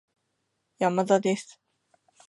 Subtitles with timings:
[0.79, 1.59] 山田です